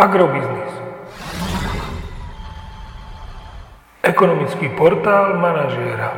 [0.00, 0.72] Agrobiznis.
[4.00, 6.16] Ekonomický portál manažéra.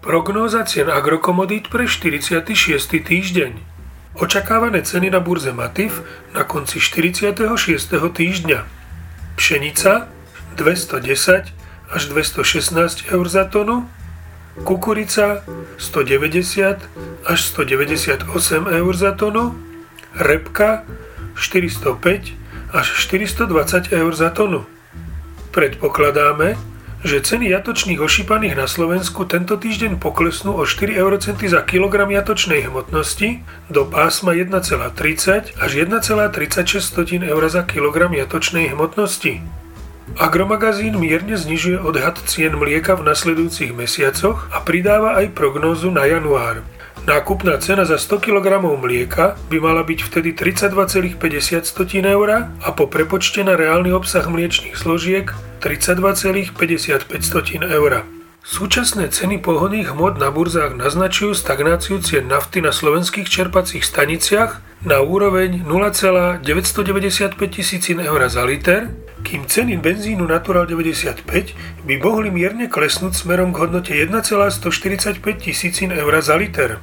[0.00, 2.56] Prognóza cien agrokomodít pre 46.
[3.04, 3.52] týždeň.
[4.16, 6.00] Očakávané ceny na burze Matif
[6.32, 7.44] na konci 46.
[7.92, 8.64] týždňa.
[9.36, 10.08] Pšenica
[10.56, 13.84] 210 až 216 eur za tonu,
[14.64, 15.44] kukurica
[15.76, 16.80] 190
[17.28, 18.32] až 198
[18.64, 19.52] eur za tonu,
[20.16, 20.88] repka
[21.34, 22.32] 405
[22.72, 24.64] až 420 eur za tonu.
[25.52, 26.56] Predpokladáme,
[27.02, 32.70] že ceny jatočných ošípaných na Slovensku tento týždeň poklesnú o 4 eurocenty za kilogram jatočnej
[32.70, 39.42] hmotnosti do pásma 1,30 až 1,36 eur za kilogram jatočnej hmotnosti.
[40.14, 46.62] Agromagazín mierne znižuje odhad cien mlieka v nasledujúcich mesiacoch a pridáva aj prognózu na január.
[47.02, 51.18] Nákupná cena za 100 kg mlieka by mala byť vtedy 32,50
[52.06, 56.54] eur a po prepočte na reálny obsah mliečných složiek 32,55
[57.66, 58.06] eur.
[58.46, 65.02] Súčasné ceny pohodných hmot na burzách naznačujú stagnáciu cien nafty na slovenských čerpacích staniciach na
[65.02, 73.14] úroveň 0,995 tisícin eur za liter kým ceny benzínu Natural 95 by mohli mierne klesnúť
[73.14, 76.82] smerom k hodnote 1,145 tisícin eur za liter.